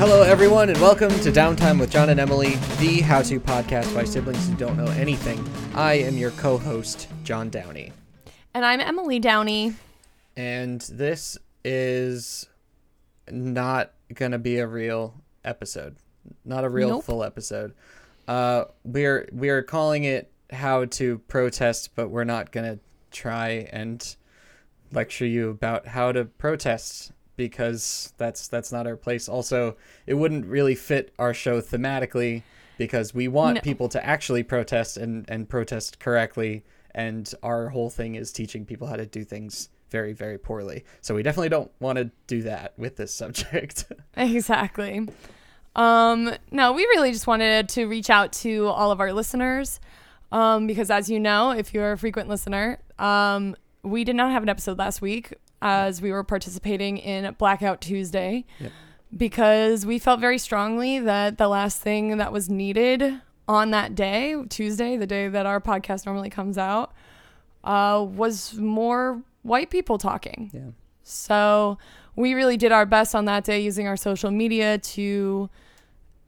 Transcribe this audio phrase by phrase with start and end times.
[0.00, 4.48] everyone, and welcome to Downtime with John and Emily, the how to podcast by siblings
[4.48, 5.46] who don't know anything.
[5.74, 7.92] I am your co host, John Downey.
[8.54, 9.74] And I'm Emily Downey.
[10.38, 12.48] And this is
[13.30, 15.96] not going to be a real episode,
[16.46, 17.04] not a real Nope.
[17.04, 17.74] full episode.
[18.26, 24.16] Uh, we're we're calling it how to protest, but we're not going to try and
[24.92, 29.28] lecture you about how to protest because that's that's not our place.
[29.28, 29.76] Also,
[30.06, 32.42] it wouldn't really fit our show thematically
[32.78, 33.60] because we want No.
[33.60, 38.86] people to actually protest and and protest correctly and our whole thing is teaching people
[38.88, 40.84] how to do things very very poorly.
[41.00, 43.84] So we definitely don't want to do that with this subject.
[44.16, 45.08] Exactly.
[45.76, 49.78] Um, no, we really just wanted to reach out to all of our listeners.
[50.32, 54.42] Um, because as you know, if you're a frequent listener, um, we did not have
[54.42, 55.32] an episode last week
[55.62, 58.72] as we were participating in Blackout Tuesday Yep.
[59.16, 64.36] because we felt very strongly that the last thing that was needed on that day,
[64.48, 66.92] Tuesday, the day that our podcast normally comes out,
[67.64, 70.50] uh, was more white people talking.
[70.54, 70.60] yeah.
[71.02, 71.76] So
[72.14, 75.50] we really did our best on that day using our social media to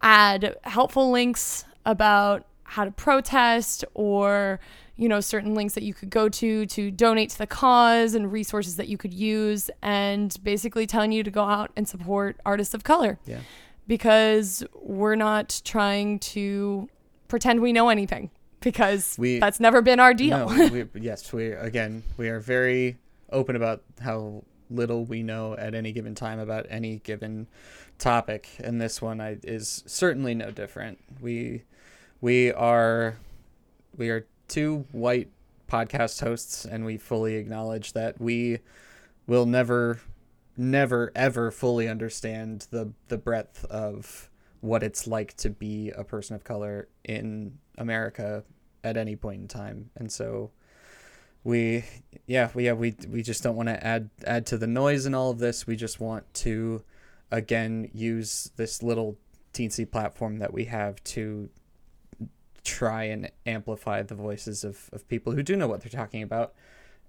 [0.00, 4.60] add helpful links about how to protest or
[4.96, 8.30] you know certain links that you could go to to donate to the cause and
[8.30, 12.72] resources that you could use and basically telling you to go out and support artists
[12.72, 13.40] of color Yeah.
[13.88, 16.88] because we're not trying to
[17.26, 20.48] pretend we know anything because We- that's never been our deal.
[20.48, 22.98] No, we, yes, we again we are very
[23.32, 27.48] open about how little we know at any given time about any given
[27.98, 30.98] topic, and this one I, is certainly no different.
[31.20, 31.64] We
[32.20, 33.16] we are
[33.96, 35.30] we are two white
[35.68, 38.58] podcast hosts, and we fully acknowledge that we
[39.26, 40.00] will never,
[40.56, 44.28] never, ever fully understand the the breadth of
[44.60, 48.44] what it's like to be a person of color in America
[48.84, 49.90] at any point in time.
[49.96, 50.50] And so
[51.44, 51.84] we
[52.26, 55.14] yeah, we yeah, we we just don't want to add add to the noise in
[55.14, 55.66] all of this.
[55.66, 56.82] We just want to
[57.30, 59.16] again use this little
[59.54, 61.48] teensy platform that we have to
[62.64, 66.54] try and amplify the voices of, of people who do know what they're talking about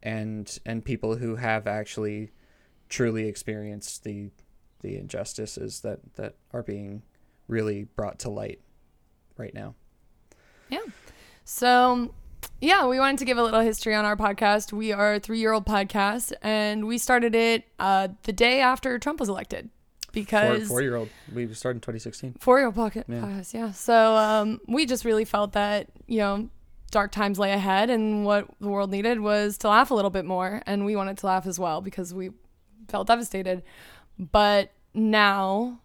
[0.04, 2.32] and and people who have actually
[2.90, 4.32] truly experienced the
[4.82, 7.04] the injustices that that are being
[7.48, 8.60] really brought to light
[9.38, 9.76] right now.
[10.70, 10.80] Yeah.
[11.44, 12.14] So,
[12.62, 14.72] yeah, we wanted to give a little history on our podcast.
[14.72, 18.98] We are a three year old podcast, and we started it uh, the day after
[18.98, 19.70] Trump was elected
[20.12, 21.10] because four year old.
[21.34, 22.36] We started in 2016.
[22.40, 23.22] four year old pocket Yeah.
[23.22, 23.72] podcast, yeah.
[23.72, 26.50] So, um, we just really felt that, you know,
[26.92, 30.26] dark times lay ahead, and what the world needed was to laugh a little bit
[30.26, 30.62] more.
[30.66, 32.32] And we wanted to laugh as well because we
[32.90, 33.64] felt devastated.
[34.20, 35.80] But now,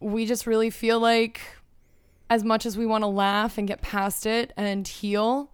[0.00, 1.40] we just really feel like
[2.30, 5.50] as much as we want to laugh and get past it and heal,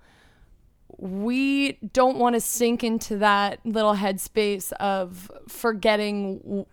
[0.99, 6.67] we don't want to sink into that little headspace of forgetting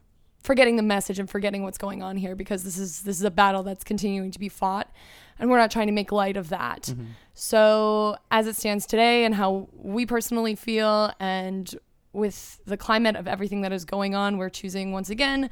[0.49, 3.29] forgetting the message and forgetting what's going on here because this is this is a
[3.29, 4.91] battle that's continuing to be fought
[5.37, 6.91] and we're not trying to make light of that.
[7.35, 11.71] So, as it stands today and how we personally feel and
[12.13, 15.51] with the climate of everything that is going on, we're choosing once again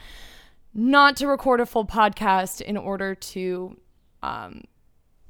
[0.74, 3.78] not to record a full podcast in order to
[4.24, 4.64] um,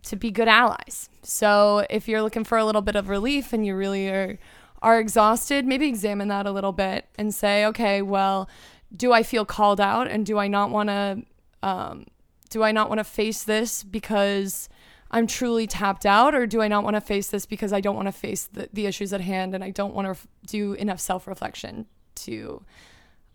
[0.04, 1.10] to be good allies.
[1.24, 4.40] So if you're looking for a little bit of relief and you really are
[4.82, 8.48] are exhausted, maybe examine that a little bit and say, okay, well,
[8.96, 11.24] do I feel called out and do I not want to
[11.64, 12.06] um,
[12.50, 14.70] do I not want to face this because
[15.12, 17.96] I'm truly tapped out or do I not want to face this because I don't
[17.96, 20.74] want to face the, the issues at hand and I don't want to f- do
[20.74, 21.86] enough self-reflection
[22.16, 22.64] to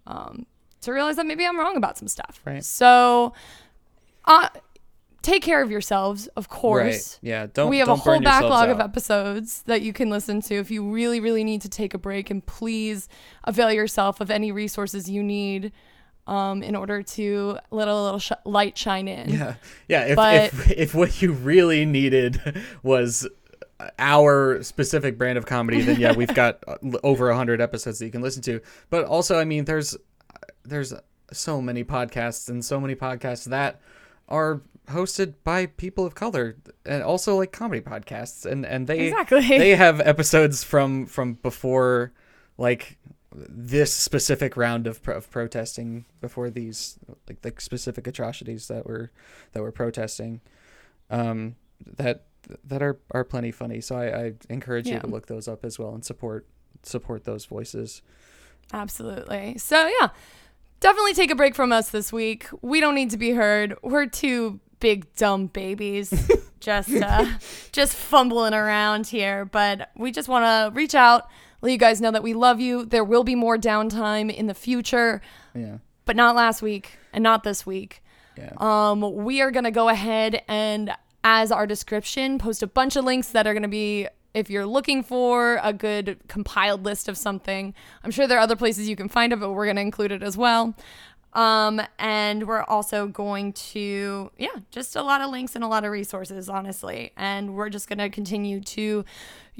[0.07, 0.47] um,
[0.83, 2.41] to realize that maybe I'm wrong about some stuff.
[2.45, 2.65] Right.
[2.65, 3.33] So
[4.25, 4.49] uh,
[5.23, 7.19] take care of yourselves, of course.
[7.23, 7.29] Right.
[7.29, 7.47] Yeah.
[7.53, 7.71] Don't.
[7.71, 10.91] we have don't a whole backlog of episodes that you can listen to if you
[10.91, 12.31] really, really need to take a break.
[12.31, 13.09] And please
[13.45, 15.73] avail yourself of any resources you need
[16.27, 19.31] um, in order to let a little sh- light shine in.
[19.31, 19.55] Yeah.
[19.89, 20.05] Yeah.
[20.07, 22.41] If, But- if if what you really needed
[22.83, 23.27] was
[23.99, 28.05] our specific brand of comedy, then yeah, we've got uh, over a hundred episodes that
[28.05, 28.61] you can listen to.
[28.91, 29.97] But also, I mean, there's
[30.65, 30.95] there's
[31.33, 33.81] so many podcasts and so many podcasts that
[34.33, 38.51] are hosted by people of color and also like comedy podcasts.
[38.51, 39.41] And and they Exactly.
[39.49, 42.13] they have episodes from from before
[42.59, 42.99] like
[43.35, 46.99] this specific round of, pro- of protesting before these
[47.29, 49.13] like the specific atrocities that were
[49.53, 50.41] that were protesting.
[51.11, 51.57] Um
[51.99, 52.25] that
[52.65, 53.81] that are are plenty funny.
[53.81, 56.47] So i, I encourage you to look those up as well and support
[56.83, 58.03] support those voices.
[58.73, 59.59] Absolutely.
[59.59, 60.09] So yeah,
[60.83, 62.49] definitely take a break from us this week.
[62.61, 63.75] We don't need to be heard.
[63.83, 66.13] We're two big dumb babies
[66.61, 67.27] just uh,
[67.73, 71.29] just fumbling around here, but we just want to reach out,
[71.63, 72.85] let you guys know that we love you.
[72.85, 75.23] There will be more downtime in the future,
[75.55, 75.79] Yeah.
[76.05, 78.03] but not last week and not this week.
[78.37, 78.53] Yeah.
[78.59, 80.93] Um, we are going to go ahead and,
[81.23, 84.67] as our description, post a bunch of links that are going to be, if you're
[84.67, 88.97] looking for a good compiled list of something, I'm sure there are other places you
[88.97, 90.75] can find it, but we're going to include it as well.
[91.35, 95.85] Um, and we're also going to, yeah, just a lot of links and a lot
[95.85, 97.13] of resources, honestly.
[97.17, 99.05] And we're just going to continue to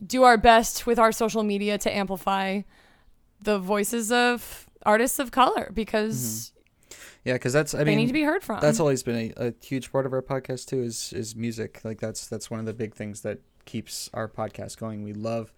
[0.07, 2.63] do our best with our social media to amplify
[3.41, 6.53] the voices of artists of color because
[7.25, 8.61] Yeah, because that's I they mean need to be heard from.
[8.61, 12.01] that's always been a, a huge part of our podcast too is is music like
[12.01, 15.03] that's that's one of the big things that keeps our podcast going.
[15.03, 15.53] We love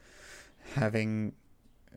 [0.74, 1.34] having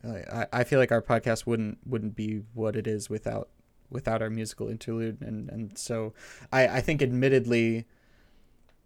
[0.03, 3.49] uh, I, I feel like our podcast wouldn't wouldn't be what it is without
[3.89, 5.21] without our musical interlude.
[5.21, 6.13] And and so
[6.51, 7.85] i i think admittedly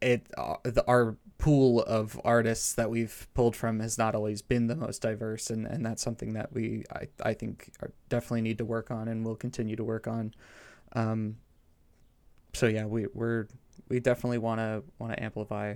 [0.02, 4.68] it uh, the, our pool of artists that we've pulled from has not always been
[4.68, 5.50] the most diverse.
[5.50, 9.08] And and that's something that we i i think are, definitely need to work on
[9.08, 10.34] and will continue to work on.
[10.94, 11.38] Um
[12.54, 13.48] so yeah we we're
[13.88, 15.76] we definitely want to want to amplify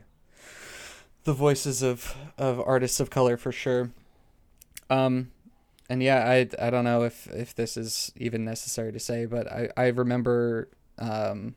[1.25, 3.91] the voices of of artists of color for sure.
[4.89, 5.31] Um
[5.87, 9.45] and yeah i i don't know if if this is even necessary to say but
[9.51, 10.67] i i remember
[10.97, 11.53] um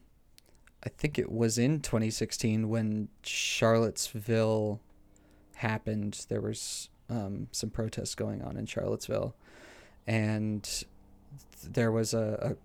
[0.85, 4.83] i think it was in 2016 when charlottesville
[5.59, 6.27] happened.
[6.29, 9.35] There was um some protests going on in charlottesville.
[10.07, 10.85] And
[11.63, 12.57] there was a,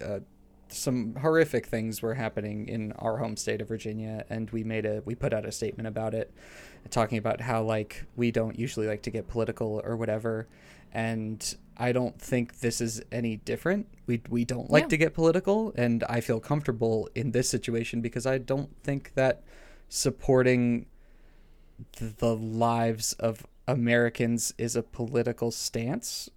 [0.00, 0.20] a, a
[0.72, 5.02] some horrific things were happening in our home state of Virginia, and we made a
[5.04, 6.32] we put out a statement about it,
[6.90, 10.46] talking about how like we don't usually like to get political or whatever,
[10.92, 13.86] and I don't think this is any different.
[14.06, 14.88] We we don't like Yeah.
[14.88, 19.42] to get political, and I feel comfortable in this situation because I don't think that
[19.88, 20.86] supporting
[22.18, 26.28] the lives of Americans is a political stance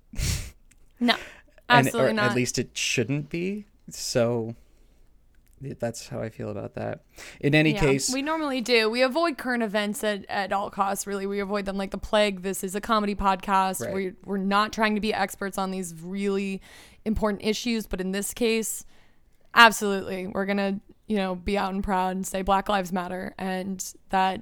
[0.99, 1.13] no,
[1.69, 2.31] and, absolutely or not.
[2.31, 3.65] At least it shouldn't be.
[3.95, 4.55] So
[5.79, 7.03] that's how I feel about that.
[7.39, 8.89] In any Yeah, case, we normally do.
[8.89, 11.05] We avoid current events at, at all costs.
[11.05, 12.41] Really, we avoid them like the plague.
[12.41, 13.81] This is a comedy podcast.
[13.85, 13.93] Right.
[13.93, 16.61] We're we're not trying to be experts on these really
[17.05, 18.85] important issues, but in this case,
[19.53, 23.83] absolutely, we're gonna you know be out and proud and say Black Lives Matter, and
[24.09, 24.41] that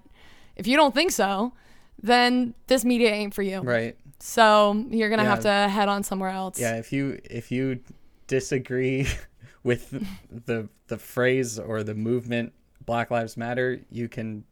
[0.56, 1.54] if you don't think so,
[2.02, 3.60] then this media ain't for you.
[3.62, 3.98] right?
[4.20, 5.30] So you're gonna Yeah.
[5.30, 6.60] have to head on somewhere else.
[6.60, 7.80] Yeah, if you if you
[8.28, 9.08] disagree
[9.64, 9.90] with
[10.32, 12.54] the the phrase or the movement
[12.86, 14.44] Black Lives Matter, you can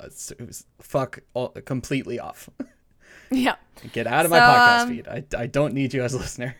[0.00, 0.08] uh,
[0.80, 2.48] fuck all, completely off.
[3.30, 3.56] yeah,
[3.92, 5.08] Get out of my podcast um, feed.
[5.08, 6.56] I, I don't need you as a listener.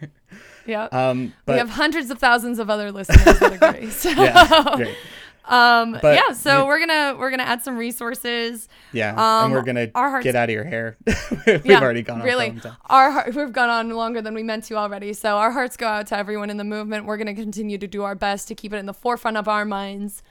[0.67, 0.89] yeah.
[0.93, 3.91] Um, but we have hundreds of thousands of other listeners that agree.
[3.91, 4.11] So.
[4.11, 4.97] yeah, great.
[5.47, 8.67] Um, But yeah, so you- we're gonna we're gonna add some resources.
[8.93, 10.97] Yeah, Um, and we're gonna our hearts- get out of your hair.
[11.47, 12.47] We've Yeah, already gone on really.
[12.47, 12.77] for a long time.
[12.89, 15.13] Our heart, we've gone on longer than we meant to already.
[15.13, 17.05] So our hearts go out to everyone in the movement.
[17.05, 19.65] We're gonna continue to do our best to keep it in the forefront of our
[19.67, 20.23] minds,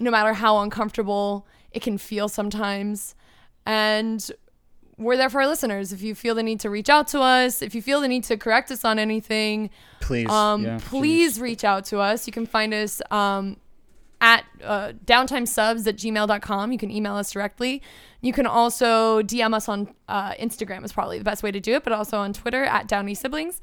[0.00, 3.14] no matter how uncomfortable it can feel sometimes.
[3.66, 4.26] And
[4.96, 5.92] we're there for our listeners.
[5.92, 8.24] If you feel the need to reach out to us, if you feel the need
[8.24, 12.26] to correct us on anything, Please, um, yeah, please reach out to us.
[12.26, 13.56] You can find us um,
[14.24, 16.72] at uh, downtimesubs at gmail.com.
[16.72, 17.82] You can email us directly.
[18.22, 21.74] You can also DM us on uh, Instagram is probably the best way to do
[21.74, 23.60] it, but also on Twitter at Downey Siblings.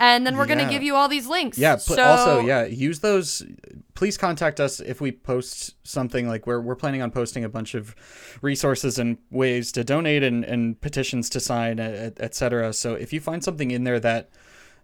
[0.00, 1.58] And then we're going to give you all these links.
[1.58, 1.76] Yeah.
[1.76, 3.42] So, also, yeah, use those.
[3.94, 7.74] Please contact us if we post something like we're we're planning on posting a bunch
[7.74, 7.94] of
[8.40, 12.72] resources and ways to donate and, and petitions to sign, et, et cetera.
[12.72, 14.30] So if you find something in there that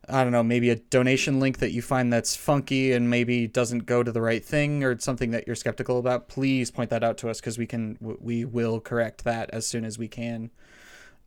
[0.08, 3.86] I don't know, maybe a donation link that you find that's funky and maybe doesn't
[3.86, 7.18] go to the right thing or something that you're skeptical about, please point that out
[7.18, 10.50] to us because we can we will correct that as soon as we can.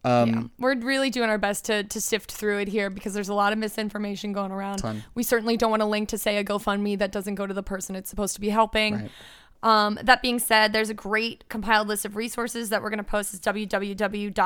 [0.03, 3.29] Um, yeah, we're really doing our best to, to sift through it here because there's
[3.29, 4.77] a lot of misinformation going around.
[4.77, 5.03] Ton.
[5.15, 7.63] We certainly don't want to link to, say, a GoFundMe that doesn't go to the
[7.63, 8.93] person it's supposed to be helping.
[8.93, 9.11] Right.
[9.63, 13.03] Um, that being said, there's a great compiled list of resources that we're going to
[13.03, 13.33] post.
[13.33, 14.37] It's www.ally.wiki.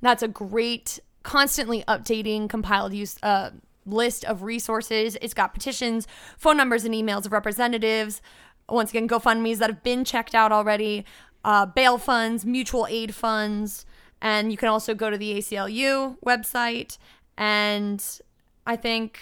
[0.00, 3.50] That's a great, constantly updating compiled use uh,
[3.84, 5.18] list of resources.
[5.20, 6.06] It's got petitions,
[6.38, 8.22] phone numbers, and emails of representatives.
[8.68, 11.04] Once again, GoFundMe's that have been checked out already,
[11.44, 13.84] uh, bail funds, mutual aid funds,
[14.22, 16.96] and you can also go to the ACLU website
[17.36, 18.20] and
[18.66, 19.18] I think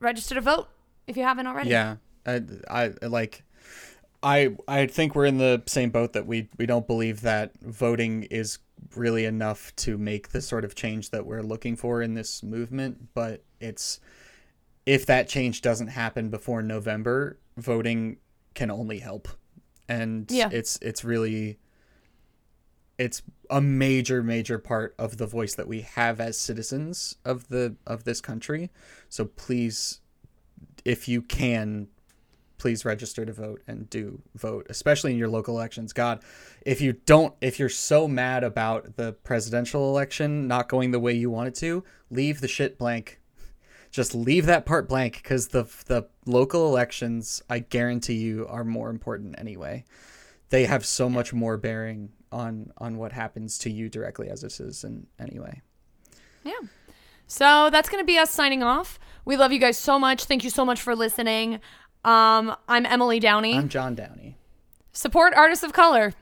[0.00, 0.68] register to vote
[1.06, 1.70] if you haven't already.
[1.70, 3.44] Yeah, I, I like.
[4.22, 8.24] I I think we're in the same boat that we we don't believe that voting
[8.24, 8.58] is
[8.96, 13.08] really enough to make the sort of change that we're looking for in this movement,
[13.14, 14.00] but it's
[14.86, 18.16] if that change doesn't happen before November, voting
[18.54, 19.28] can only help.
[19.88, 20.48] And Yeah.
[20.52, 21.58] it's it's really
[22.98, 27.76] it's a major major part of the voice that we have as citizens of the
[27.86, 28.70] of this country.
[29.08, 30.00] So please
[30.84, 31.88] if you can
[32.62, 35.92] please register to vote and do vote, especially in your local elections.
[35.92, 36.22] God,
[36.64, 41.12] if you don't, if you're so mad about the presidential election not going the way
[41.12, 43.20] you want it to, leave the shit blank.
[43.90, 48.90] Just leave that part blank because the the local elections, I guarantee you, are more
[48.90, 49.84] important anyway.
[50.50, 54.50] They have so much more bearing on on what happens to you directly as a
[54.50, 55.62] citizen anyway.
[56.44, 56.60] Yeah.
[57.26, 58.98] So that's going to be us signing off.
[59.24, 60.24] We love you guys so much.
[60.24, 61.60] Thank you so much for listening.
[62.04, 63.56] Um, I'm Emily Downey.
[63.56, 64.36] I'm John Downey.
[64.92, 66.14] Support artists of color.